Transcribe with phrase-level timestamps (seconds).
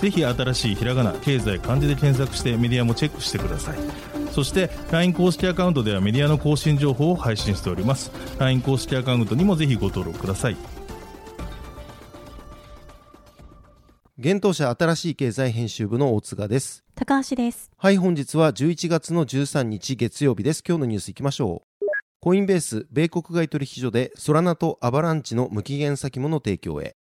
[0.00, 3.78] ぜひ新しいひらがな経済漢字で検索してメディアもチェックしてください。
[4.32, 8.10] そして LINE 公式アカウントではメディアの更新情報を配信しております。
[8.38, 10.56] LINE 公式アカウントにもぜひご登録ください。
[14.18, 16.84] 現当社新しい経済編集部の大塚です。
[16.94, 17.70] 高橋です。
[17.76, 20.62] はい本日は11月の13日月曜日です。
[20.66, 21.86] 今日のニュースいきましょう。
[22.20, 26.96] コインベース米国外取引所でソラナとアバランチの無期限先物提供へ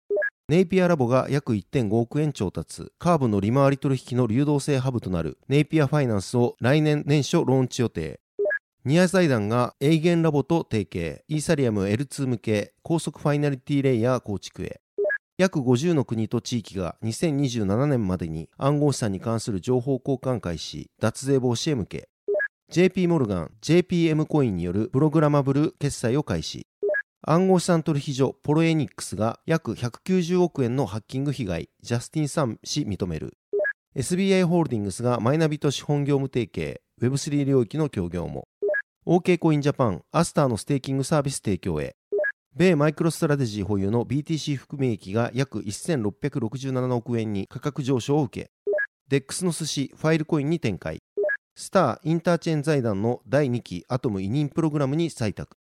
[0.48, 2.92] ネイピアラボが約1.5億円調達。
[3.00, 5.40] カーブの利回り取引の流動性ハブとなる。
[5.48, 8.20] ネイピアファイナンスを来年年初ローンチ予定。
[8.86, 11.24] ニア財団がエイゲンラボと提携。
[11.28, 12.74] イーサリアム L2 向け。
[12.84, 14.82] 高速ファイナリティレイヤー構築へ。
[15.40, 22.08] 約50の国と地域が2027年までに暗号資産に関する情報交換開始、脱税防止へ向け、
[22.72, 26.66] JP モルガン、JPM コインによるプログラマブル決済を開始、
[27.28, 33.34] 暗号資産取引所ポロエニックスが約190億円のハッキング被害、ジャスティン・サン氏認める、
[33.96, 38.48] SBI ホールディングスがマイナビと資本業務提携、Web3 領域の協業も、
[39.08, 41.96] OK コインジャパン、アスターのステーキングサービス提供へ、
[42.56, 48.52] 米マイクロストラテジー保有の BTC 含み益が約1667億円に価格上昇を受け、
[49.10, 51.00] DEX のスシファイルコインに展開、
[51.56, 55.58] スターインターチェーン財団の第2期アトム委任プログラムに採択。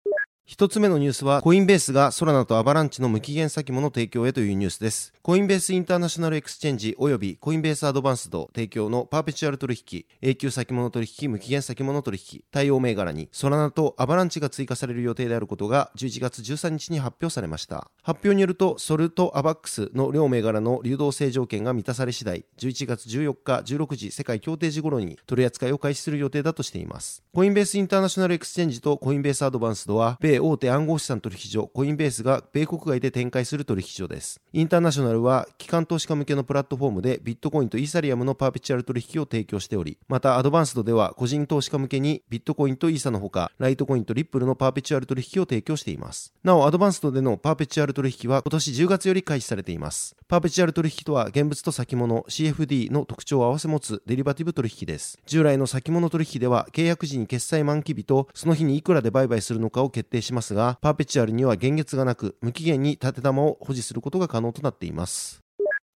[0.50, 5.12] 一つ目のニュースは、コインベースがソラナとアバランチの無期限先物提供へというニュースです。
[5.20, 17.90] コインベースインターナショナルエクスチェンジ及びコインベースアドバンスド提供のパーペチュアル取引、永久先物取引、無期限先物取引、対応銘柄にソラナとアバランチが追加される予定であることが11月13日に発表されました。
[18.02, 27.22] 発表によると、ソルとアバックスの両銘柄の流動性条件が満たされ次第、11月14日16時世界協定時頃に取り扱いを開始する予定だとしています。
[27.34, 34.40] コインベースインターナショナルエクスチェンジとコインベースアドバンスドは、米大手暗号資産取引所コインベースが米国外で展開する取引所です。
[34.52, 46.32] インターナショナルは機関投資家向けのプラットフォームでビットコインとイーサリアムのパーペチュアル取引を提供しており、またアドバンスドでは個人投資家向けにビットコインとイーサのほか、ライトコインとリップルのパーペチュアル取引を提供しています。
[46.42, 50.16] なお、アドバンスドでのパーペチュアル取引は今年10月より開始されています。
[50.28, 55.18] パーペチュアル取引とは現物と先物 CFD の特徴を併せ持つデリバティブ取引です。
[55.26, 65.40] 従来の先物取引では契約時に決済満期日とその日にいくらで売買するのかを決定ししますが、パーペチュアルには限月がなく、無期限に建玉を保持することが可能となっています。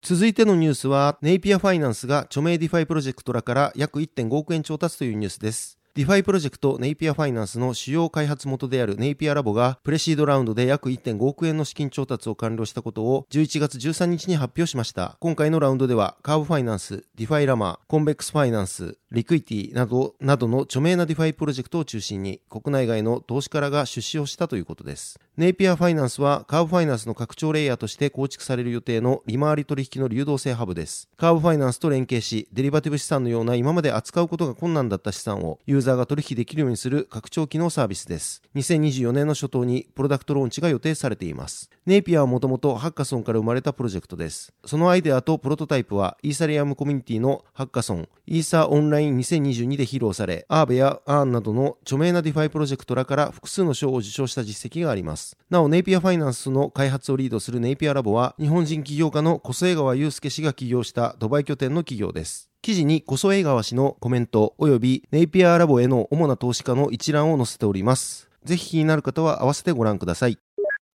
[0.01, 5.80] 続いてのニュースは、ネイピアファイナンスが著名ディファイプロジェクトらから約1.5億円調達というニュースです。
[5.94, 15.18] ディファイプロジェクトネイピアファイナンスの主要開発元であるネイピアラボがプレシードラウンドで約1.5億円の資金調達を完了したことを11月13日に発表しました。
[15.19, 25.19] 今回のラウンドではカーブファイナンス、ディファイラマー、コンベックスファイナンス、リクイティなどなどの著名なディファイプロジェクトを中心に国内外の投資家らが出資をしたということです。
[25.41, 31.09] ネイピアファイナンスはカーブファイナンスの拡張レイヤーとして構築される予定の利回り取引の流動性ハブです。
[31.18, 38.44] カーブファイナンスと連携し、デリバティブ資産のような今まで扱うことが困難だった資産をユーザーが取引できるようにする拡張機能サービスです。
[38.53, 41.72] 2024年の初頭にプロダクトローンチが予定されています。
[41.88, 44.53] ネイピアはもともとハッカソンから生まれたプロジェクトです。
[44.63, 55.30] そのアイデアとプロトタイプはイーサリアムコミュニティのハッカソン、イーサオンライン2022で披露され、アーベやヤーンなどの著名なディファイプロジェクトらから複数の賞を受賞した実績があります。
[55.49, 62.49] なお、ネイピアファイナンスの開発をリードするネイピアラボは、日本人起業家の小瀬川祐介氏が起業したドバイ拠点の企業です。
[62.61, 68.29] 記事に小瀬川氏のコメント及びネイピアラボへの主な投資家の一覧を載せております。
[68.43, 70.37] ぜひ気になる方は合わせてご覧ください。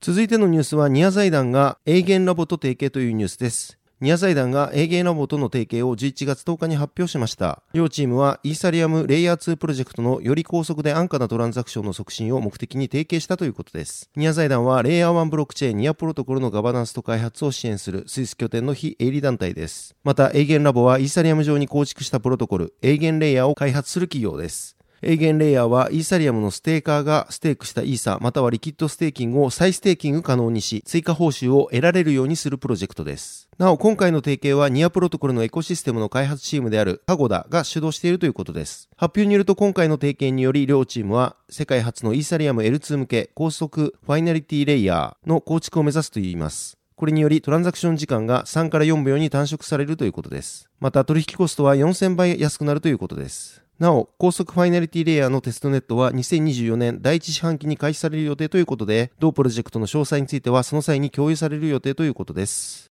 [0.00, 3.78] 続いてのニュースは、ニア財団がエーゲンラボと提携というニュースです。
[4.04, 7.62] ニア財団がエーゲンラボとの提携を11月10日に発表しました。
[7.72, 14.10] 両チームはイーサリアムレイヤー2プロジェクトのより高速で安価なトランザクションの促進を目的に提携したということです。
[14.14, 19.96] ニア財団はレイヤー1ブロックチェーンニアプロトコルのガバナンスと開発を支援するスイス拠点の非営利団体です。
[20.04, 24.76] また、エーゲンラボはイーサリアム上に構築したプロトコル、エーゲンレイヤーを開発する企業です。
[25.06, 33.43] アイゲンレイヤーはイーサリアムのステーカーがステークしたイーサまたはリキッドステーキングを再ステーキング可能にし追加報酬を得られるようにするプロジェクトです。
[33.56, 38.88] なお今回の提携はニアプロトコルのエコシステムの開発チームであるパゴダが主導しているということです。
[38.96, 46.76] 発表によると今回の提携により両チームは世界初のイーサリアム L2 向け高速ファイナリティレイヤーの構築を目指すといいます。
[46.96, 50.68] これによりトランザクション時間が3から4秒に短縮されるということです。
[50.80, 53.62] また取引コストは4000倍安くなるということです。
[53.78, 62.93] なお、高速ファイナリティレイヤーのテストネットは2024年第1四半期に開始される予定ということで、同プロジェクトの詳細についてはその際に共有される予定ということです。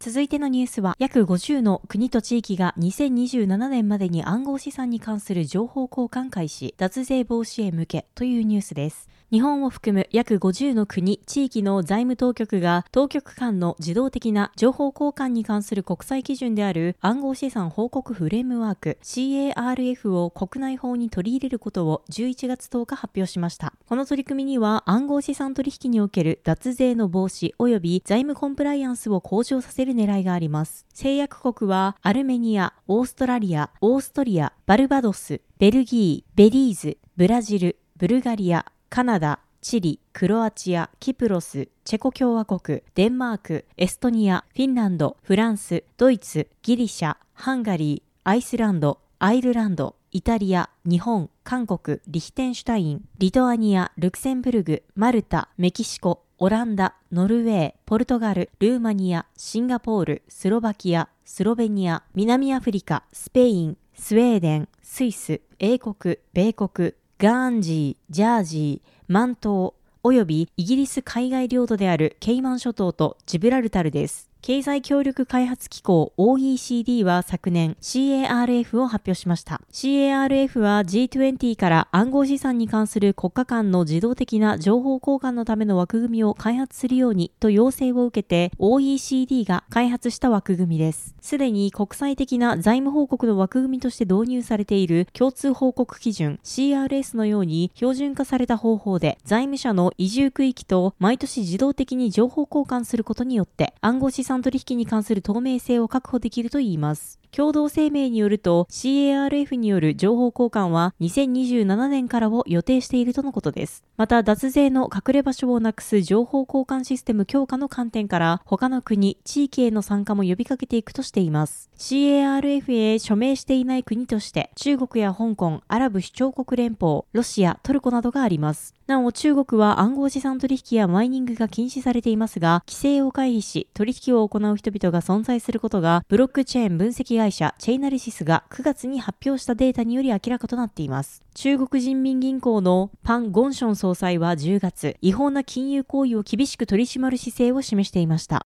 [0.00, 9.08] 続いてのニュースは、約50の国と地域が2027年までに暗号資産に関する情報交換開始、脱税防止へ向けというニュースです。
[9.30, 23.74] 日本を含む約50の国、地域の財務当局が当局間の自動的な情報交換に関する国際基準である暗号資産報告フレームワーク CARF を国内法に取り入れることを11月10日発表しました。
[23.86, 30.86] この取り組みには暗号資産取引における脱税の防止及び財務コンプライアンスを向上させる狙いがあります。
[30.94, 74.27] 製薬国はアルメニア、オーストラリア、オーストリア、バルバドス、ベルギー、ベリーズ、ブラジル、ブルガリア、カナダ、チリ、クロアチア、キプロス、チェコ共和国、デンマーク、エストニア、フィンランド、フランス、ドイツ、ギリシャ、ハンガリー、アイスランド、アイルランド、イタリア、日本、韓国、リヒテンシュタイン、リトアニア、ルクセンブルグ、マルタ、メキシコ、オランダ、ノルウェー、ポルトガル、ルーマニア、シンガポール、スロバキア、スロベニア、南アフリカ、スペイン、スウェーデン、スイス、英国、米国、ガーンジー、ジャージー、マントー、およびイギリス海外領土であるケイマン諸島とジブラルタルです。
[74.40, 79.60] 経済協力開発機構 OECD は昨年 CARF を発表しました。
[79.72, 91.14] CARF は G20 から暗号資産に関する国家間の自動的な情報交換のための枠組みを開発するようにと要請を受けて OECD が開発した枠組みです。
[91.20, 107.18] すでに国際的な財務報告の枠組みとして導入されている共通報告基準 CRS のように標準化された方法で財務者の移住区域と毎年自動的に情報交換することによって暗号資産取引に関する透明性を確保できるといいます。
[107.34, 113.84] 共同声明によると CARF による情報交換は2027年からを予定しているとのことです。
[113.96, 121.70] また脱税の隠れ場所をなくす情報交換システム強化の観点から他の国、地域への参加も呼びかけていくとしています。
[121.76, 128.74] CARF へ署名していない国として中国や香港、アラブ首長国連邦、ロシア、トルコなどがあります。
[128.86, 141.22] なお中国は暗号資産取引やマイニングが禁止されていますが、規制を回避し取引を行う人々が存在することがブロックチェーン分析会社チェイナリシスが9月に発表したデータにより明らかとなっています。
[141.34, 148.42] 中国人民銀行のパン・ゴンション総裁は10月、違法な金融行為を厳しく取り締まる姿勢を示していました。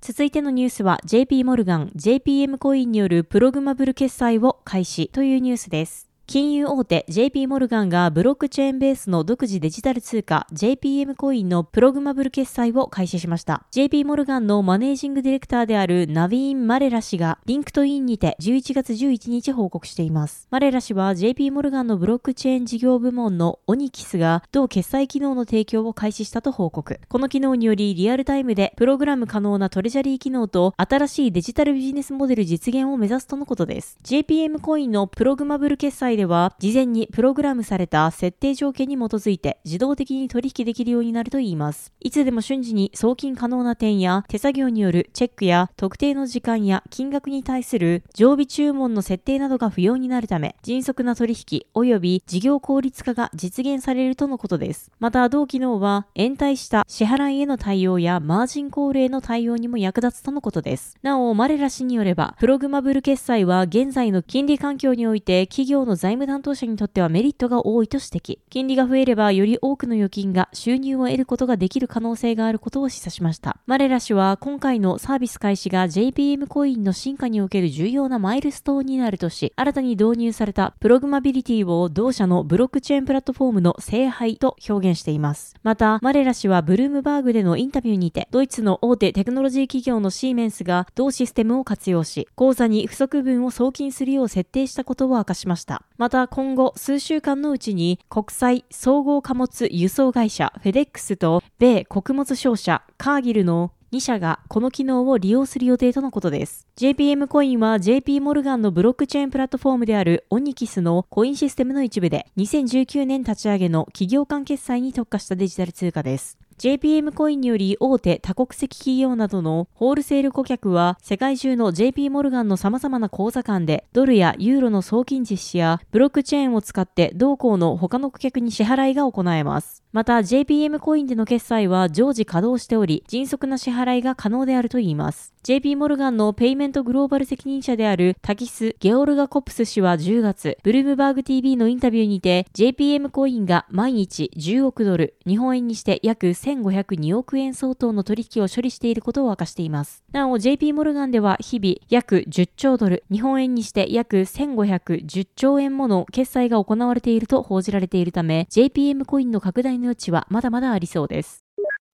[0.00, 6.05] 続いてのニュースは JP モルガン JPM コインによるプログマブル決済を開始というニュースです。
[6.28, 13.64] 金融大手 JP モルガンがブロックチェーンベースの独自デジタル通貨 JPM コインのプログマブル決済を開始しました。
[13.70, 20.48] JP モルガンのマネージングディレクターであるナビーン・マレラ氏がリンクトインにて11月11日報告しています。
[20.50, 26.98] マレラ氏は JP モルガンのブロックチェーン事業部門のオニキスが同決済機能の提供を開始したと報告。
[27.08, 33.96] この機能によりリアルタイムでプログラム可能なトレジャリー機能と新しいデジタルビジネスモデル実現を目指すとのことです。
[34.02, 41.92] JPM コインのプログマブル決済では事前にプログラムされた設定条件に基づいて自動的に取引できるようになるといいます。
[42.00, 54.90] いつでも瞬時に送金可能な点や手作業によるチェックや特定の時間や金額に対する常備注文の設定などが不要になるため、迅速な取引及び事業効率化が実現されるとのことです。
[54.98, 60.96] また、同機能は延滞した支払いへの対応やマージンコールへの対応にも役立つとのことです。
[61.02, 68.38] なお、マレラ氏によれば、プログマブル決済は現在の金利環境において企業の財財務担当者にとってはメリットが多いと指摘。
[68.48, 73.56] 金利が増えればより多くの預金が収入を得ることができる可能性があることを示唆しました。
[73.66, 85.56] マレラ氏は今回のサービス開始が JPM コインの進化における重要なマイルストーンになるとし、新たに導入されたプログマビリティを同社のブロックチェーンプラットフォームの聖杯と表現しています。
[85.64, 95.82] また、マレラ氏はブルームバーグでのインタビューにて、ドイツの大手テクノロジー企業のシーメンスが同システムを活用し、口座に不足分を送金するよう設定したことを明かしました。
[95.98, 106.66] また、今後数週間のうちに国際総合貨物輸送会社フェデックスと米穀物商社カーギルの2社がこの機能を利用する予定とのことです。
[106.76, 116.36] JPM コインは JP モルガンのブロックチェーンプラットフォームであるオニキスのコインシステムの一部で2019年立ち上げの企業間決済に特化したデジタル通貨です。
[116.58, 129.82] JPM コインにより大手多国籍企業などのホールセール顧客は世界中の JP モルガンの様々な口座間でドルやユーロの送金実施やブロックチェーンを使って同行の他の顧客に支払いが行えます。
[129.96, 135.32] また JPM コインでの決済は常時稼働しており、迅速な支払いが可能であるといいます。
[135.42, 150.04] JP モルガンのペイメントグローバル責任者であるタキス・ゲオルガ・コプス氏は10月、ブルームバーグ TV のインタビューにて JPM コインが毎日10億ドル、日本円にして約1502億円相当の取引を処理していることを明かしています。
[150.12, 161.42] なお JP モルガンでは日々約10兆ドル、日本円にして約1510兆円もの決済が行われていると報じられているため、JPM コインの拡大の余地はまだまだありそうです。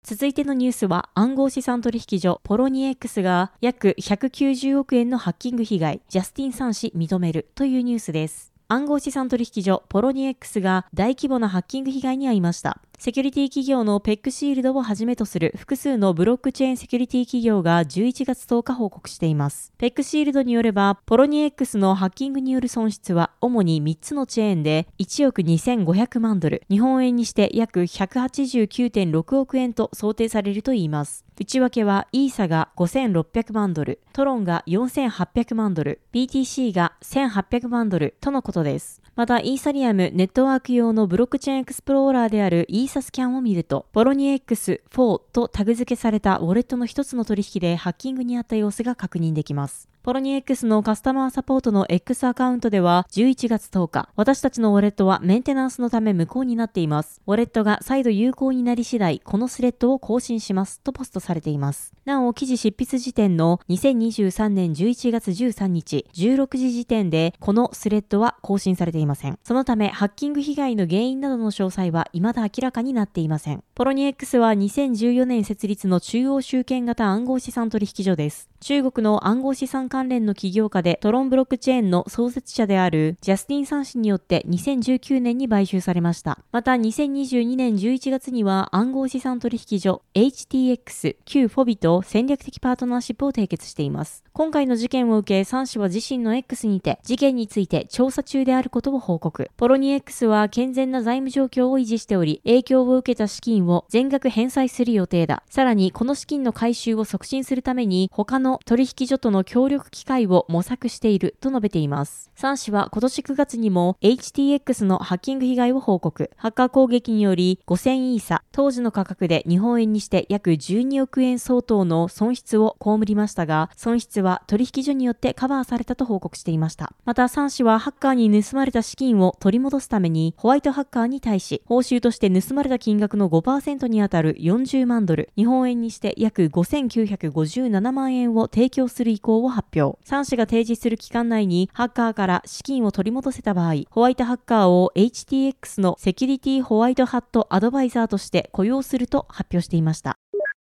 [0.05, 8.53] 続いてのニュースは暗号資産取引所ポロニエ X が約190億円のハッキング被害、ジャスティン・サン氏認めるというニュースです。
[8.67, 12.81] 暗号資産取引所ポロニエ X が大規模なハッキング被害に遭いました。
[13.03, 19.73] セキュリティ企業のペックシールドをはじめとする複数のブロックチェーンセキュリティ企業が11月10日報告しています。
[19.77, 31.25] ペックシールドによれば、ポロニ X のハッキングによる損失は主に3つのチェーンで1億2500万ドル、日本円にして約189.6億円と想定されるといいます。
[31.37, 39.02] 内訳はイーサが5600万ドル、トロンが4800万ドル、BTC が1800万ドルとのことです。
[39.15, 49.92] また、イーサリアムネットワーク用のブロックチェーンエクスプローラーであるイーサスキャンを見ると、ボロニエ X4 とタグ付けされたウォレットの一つの取引でハッキングにあった様子が確認できます。
[50.03, 57.23] ポロニ X のカスタマーサポートの X アカウントでは11月10日、私たちのウォレットはメンテナンスのため無効になっています。
[57.25, 61.93] ウォレットが再度有効になり次第、このスレッドを更新しますとポストされています。
[62.05, 69.39] なお、記事執筆時点の2023年11月13日16時時点で、このスレッドは更新されていません。
[69.45, 73.63] そのため、ハッキング被害の原因などの詳細は未だ明らかになっていません。
[73.77, 78.52] ポロニ X は2014年設立の中央集権型暗号資産取引所です。
[78.63, 86.39] 中国の暗号資産関連の起業家でトロンブロックチェーンの創設者であるジャスティン・サン氏によって2019年に買収されました。
[86.53, 94.23] また2022年11月には暗号資産取引所 HTX 旧フォビと戦略的パートナーシップを締結しています。
[94.33, 99.51] 今回の事件を受け、サン氏は自身の X にて事件について調査中であることを報告。
[99.57, 105.43] ポロニ X は健全な財務状況を維持しており、影響を受けた資金を全額返済する予定だ。
[105.51, 112.31] さらに、この資金の回収を促進するために他の取引所との協力機会を模索していると述べています。
[112.35, 116.31] サン氏は今年9月にも HTX のハッキング被害を報告。
[116.37, 126.93] ハッカー攻撃により5000イーサ、当時の価格で日本円にして約12億円相当の損失を被りましたが、損失は取引所によってカバーされたと報告していました。
[127.05, 139.99] また、サン氏はハッカーに盗まれた資金を取り戻すためにホワイトハッカーに対し、報酬として盗まれた金額の5%にあたる40万ドル、日本円にして約5957万円をを提供する意向を発表。
[140.05, 150.22] 3氏が提示する期間内にハッカーから資金を取り戻せた場合、ホワイトハッカーを HTX のセキュリティホワイトハットアドバイザーとして雇用すると発表していました。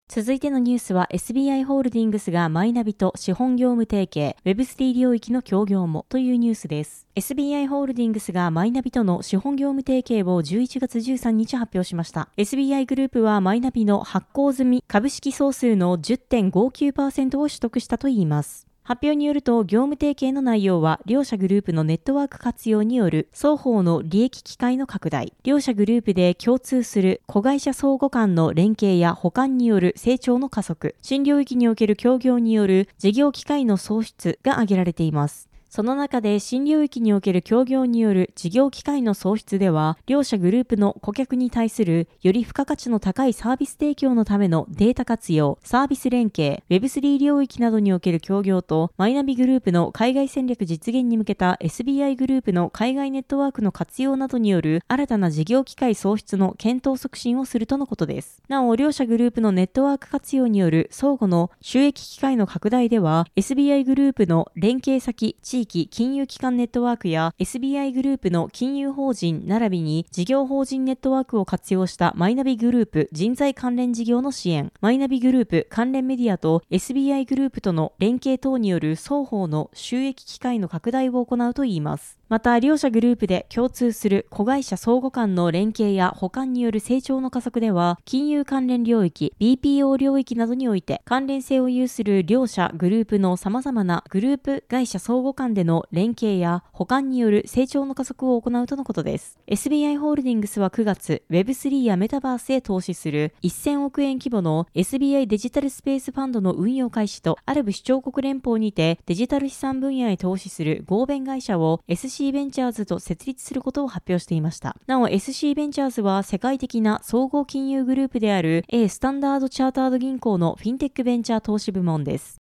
[0.10, 7.06] 続いてのニュースは SBI ホールディングスがマイナビと資本業務提携 Web3 領域の協業もというニュースです。
[7.18, 12.30] SBI ホールディングスがマイナビとの資本業務提携を11月13日発表しました。
[12.38, 18.67] SBI グループはマイナビの発行済み株式総数の10.59%を取得したといいます。
[18.88, 35.50] 発表によると、業務提携の内容は、両社グループのネットワーク活用による双方の利益機会の拡大、両社グループで共通する子会社相互間の連携や補完による成長の加速、新領域における協業による事業機会の創出が挙げられています。
[35.78, 58.42] その中で新領域における協業による事業機会の創出では、両社グループの顧客に対するより付加価値の高いサービス提供のためのデータ活用、サービス連携、Web3 領域などにおける協業と、マイナビグループの海外戦略実現に向けた SBI グループの海外ネットワークの活用などによる新たな事業機会創出の検討促進をするとのことです。
[58.48, 82.17] なお、両社グループのネットワーク活用による相互の収益機会の拡大では、SBI グループの連携先、地域、金融機関ネットワークや SBI グループの金融法人並びに事業法人ネットワークを活用したマイナビグループ人材関連事業の支援、マイナビグループ関連メディアと SBI グループとの連携等による双方の収益機会の拡大を行うといいます。
[82.30, 99.40] また、両社グループで共通する子会社相互間の連携や保管による成長の加速では、金融関連領域、BPO 領域などにおいて関連性を有する両社グループの様々なグループ会社相互間での連携や保管による成長の加速を行うとのことです。
[99.48, 114.76] SBI ホールディングスは9月、Web3 やメタバースへ投資する1000億円規模の SBI デジタルスペースファンドの運用開始と、アラブ首長国連邦にてデジタル資産分野へ投資する合弁会社を SC ベンチャーズと設立することを発表していました。
[114.88, 122.47] なお SC ベンチャーズは世界的な総合金融グループである A スタンダードチャータード銀行のフィンテックベンチャー投資部門です。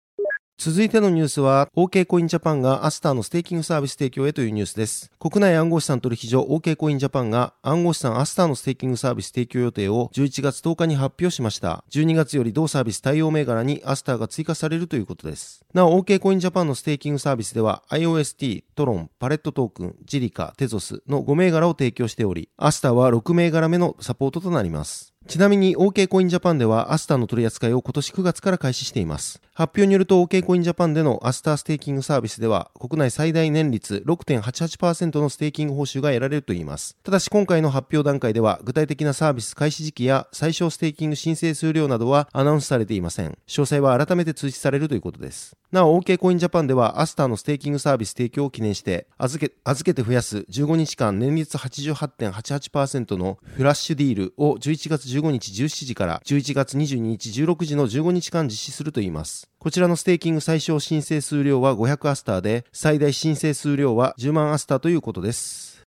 [0.57, 5.11] 続いてのニュースは、OK コインジャパンがアスターのステーキングサービス提供へというニュースです。
[5.19, 11.83] 国内暗号資産取引所 OK コインジャパンが暗号資産アスターのステーキングサービス提供予定を11月10日に発表しました。
[11.91, 15.65] 12月より同サービス対応銘柄にアスターが追加されるということです。
[15.73, 25.13] なお、OK コインジャパンのステーキングサービスでは IOST、トロン、パレットトークン、ジリカ、テゾスの5銘柄を提供しており、アスターは6銘柄目のサポートとなります。
[25.27, 29.41] ちなみに OK コインジャパンではアスターの取り扱いを今年9月から開始しています。
[29.55, 36.97] 発表によると OK コインジャパンでのアスターステーキングサービスでは国内最大年率6.88%のステーキング報酬が得られるといいます。
[37.03, 43.37] ただし今回の発表段階では具体的なサービス開始時期や最小ステーキング申請数量などはアナウンスされていません。
[43.47, 45.55] 詳細は改めて通知されるということです。
[45.71, 59.42] なお OK コインジャパンではアスターのステーキングサービス提供を記念して預け預けて増やす15日間年率88.88%のフラッシュディールを11月15日17時から11月22日16時の15日間実施するといいます。
[59.59, 65.83] こちらのステーキング最小申請数量は500アスターで、最大申請数量は10万アスターということです。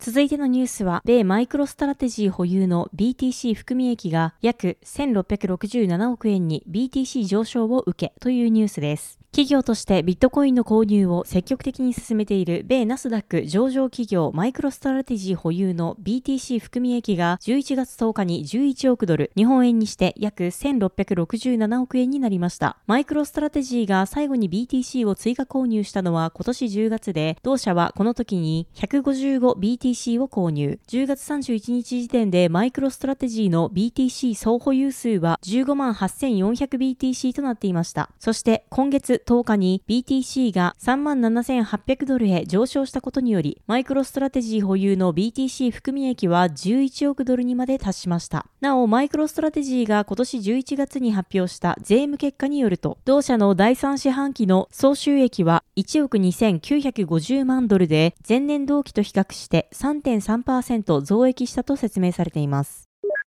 [0.00, 9.17] 続いてのニュースは、米マイクロストラテジー保有の BTC 含み益が約1667億円に BTC 上昇を受けというニュースです。
[9.30, 22.78] 企業としてビットコインの購入を積極的に進めている米ナスダック上場企業マイクロストラテジー保有の BTC 含み益が11月10日に11億ドル、日本円にして約1667億円になりました。
[22.86, 30.80] マイクロストラテジーが最後に BTC を追加購入したのは今年10月で、同社はこの時に 155BTC を購入。
[30.88, 38.10] 10月31日時点でマイクロストラテジーの BTC 総保有数は15万 8400BTC となっていました。
[38.18, 48.46] そして今月10日に BTC が37,800ドルへ上昇したことにより、マイクロストラテジー保有の BTC 含み益は11億ドルにまで達しました。
[48.60, 62.88] なお、マイクロストラテジーが今年11月に発表した財務結果によると、同社の第3四半期の総収益は1億2950万ドルで、前年同期と比較して3.3%増益したと説明されています。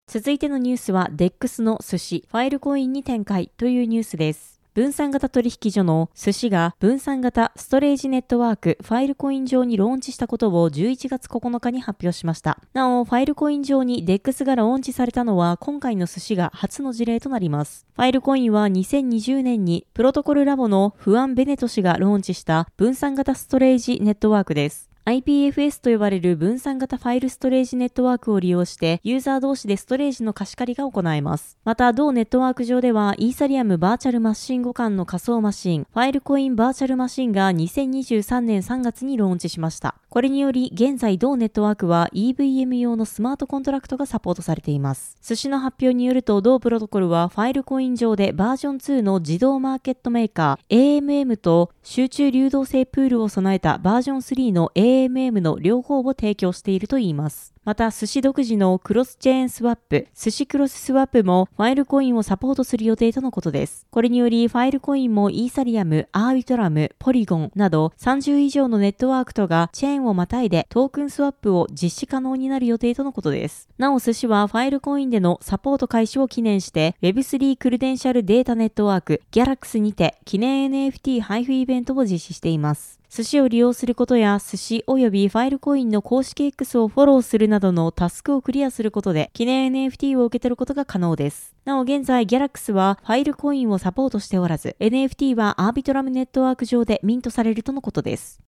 [0.07, 4.52] 続いてのニュースは DEX のスシ、ファイルコインに展開というニュースです。
[4.73, 12.57] 分散型取引所のスシが分散型ストレージネットワークファイルコイン上にローンチしたことを11月9日に発表しました。
[12.73, 17.85] なお、ファイルコイン上に DEX がローンチされたのは今回のスシが初の事例となります。
[17.95, 24.92] ファイルコインは2020年にプロトコルラボのフアン・ベネト氏がローンチした分散型ストレージネットワークです。
[25.05, 31.57] IPFS と呼ばれる分散型ファイルストレージネットワークを利用して、ユーザー同士でストレージの貸し借りが行えます。
[31.65, 39.95] また、同ネットワーク上では、イーサリアムバーチャルマシン互換の仮想マシン、ファイルコインバーチャルマシンが2023年3月にローンチしました。
[40.07, 45.17] これにより、現在同ネットワークは EVM 用のスマートコントラクトがサポートされています。
[45.21, 57.51] スシの発表によると、同プロトコルはファイルコイン上でバージョン2の自動マーケットメーカー AMM と集中流動性プールを備えたバージョン3の AMM AMM の両方を提供しているといいます。
[57.65, 63.87] また、寿司独自のクロスチェーンスワップ、寿司クロススワップもファイルコインをサポートする予定とのことです。
[63.89, 73.69] これにより、ファイルコインもイーサリアム、アービトラム、ポリゴンなど30以上のネットワークとがチェーンをまたいでトークンスワップを実施可能になる予定とのことです。
[73.77, 82.99] なお、寿司はファイルコインでのサポート開始を記念して Web3 クルデンシャルデータネットワーク Galax にて記念 NFT 配布イベントを実施しています。
[83.15, 91.53] 寿司を利用することや寿司及びファイルコインの公式 X をフォローするなどのタスクをクリアすることで記念 NFT を受け取ることが可能です。
[91.65, 98.41] なお現在 Galax はファイルコインをサポートしておらず NFT はアービトラムネットワーク上でミントされるとのことです。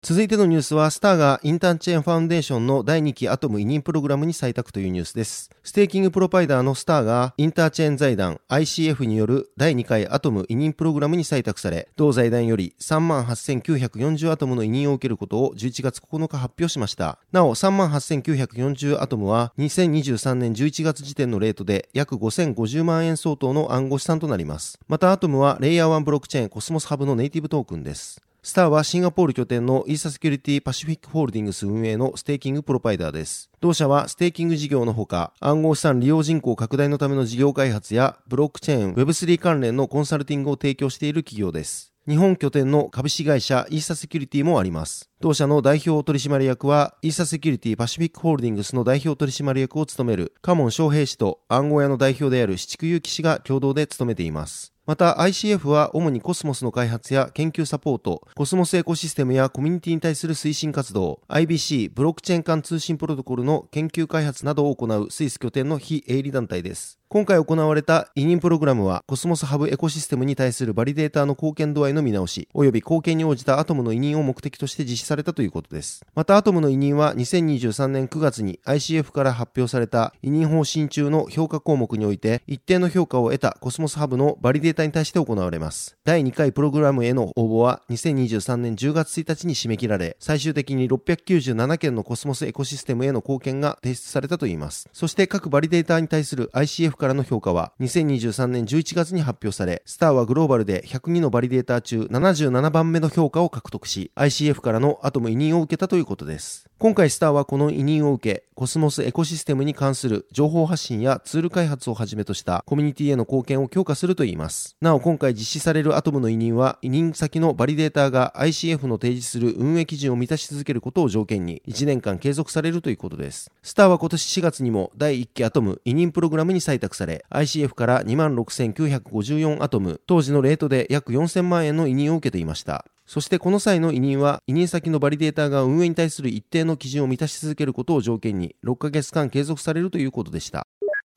[0.00, 5.50] 続いてのニュースは、スターがインターチェーンファウンデーションの第2期アトム委任プログラムに採択というニュースです。
[5.64, 17.18] ステーキングプロバイダーのスターがインターチェーン財団 ICF による第2回アトム委任プログラムに採択され、同財団より38,940アトムの委任を受けることを11月9日発表しました。
[17.32, 24.78] なお、38,940アトムは2023年11月時点のレートで約5050万円相当の暗号資産となります。
[24.86, 28.22] またアトムはレイヤー1ブロックチェーンコスモスハブのネイティブトークンです。
[28.40, 33.50] スターはシンガポール拠点のイーサセキュリティパシフィックホールディングス運営のステーキングプロバイダーです。
[33.60, 41.92] 同社はステーキング事業のほか、暗号資産利用人口拡大のための事業開発や、ブロックチェーン、Web3 関連のコンサルティングを提供している企業です。
[42.08, 45.10] 日本拠点の株式会社イーサセキュリティもあります。
[45.20, 54.72] 同社の代表取締役は、イーサセキュリティパシフィックホールディングスの代表取締役を務める、加門昌平氏と暗号屋の代表である紫竹佑騎氏が共同で務めています。
[54.88, 66.97] また ICF は主にコスモスの開発や研究サポート、コスモスエコシステムやコミュニティに対する推進活動、IBC、ブロックチェーン間通信プロトコルの研究開発などを行うスイス拠点の非営利団体です。
[67.10, 76.04] 今回行われた委任プログラムは、コスモスハブエコシステムに対するバリデーターの貢献度合いの見直し、及び貢献に応じたアトムの委任を目的として実施されたということです。
[76.14, 85.96] また、アトムの委任は2023年9月に ICF から発表された委任方針中の評価項目において、一定の評価を得たコスモスハブのバリデーターに対して行われます。
[86.04, 94.90] 第2回プログラムへの応募は2023年10月1日に締め切られ、最終的に697件のコスモスエコシステムへの貢献が提出されたといいます。
[94.92, 106.67] そして各バリデーターに対する ICF からの評価は2023年11月に発表され、スターはグローバルで102のバリデーター中77番目の評価を獲得し、ICF からのアトム委任を受けたということです。
[106.80, 114.76] 今回スターはこの委任を受け、コスモスエコシステムに関する情報発信やツール開発をはじめとしたコミュニティへの貢献を強化するといいます。
[114.80, 123.50] なお今回実施されるアトムの委任は、委任先のバリデーターが ICF の提示する運営基準を満たし続けることを条件に1年間継続されるということです。
[123.64, 132.84] スターは今年4月にも第1期アトム委任プログラムに採択され、ICF から26,954アトム、当時のレートで約4000万円の委任を受けていました。
[133.08, 140.66] そしてこの際の委任は、委任先のバリデーターが運営に対する一定の基準を満たし続けることを条件に、6ヶ月間継続されるということでした。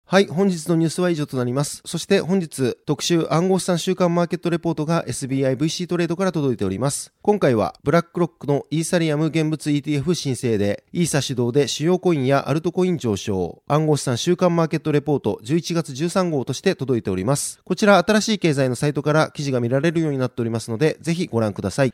[0.06, 1.82] はい、本日のニュースは以上となります。
[1.86, 7.14] そして本日、特集暗号資産週間マーケットレポートが SBIVC トレードから届いております。
[7.22, 17.62] 今回は、ブラックロックのイーサリアム現物 ETF 申請で、イーサ主導で主要コインやアルトコイン上昇、暗号資産週間マーケットレポート11月13号として届いております。
[17.64, 21.94] こちら新しい経済のサイトから記事が見られるようになっておりますので、ぜひご覧ください。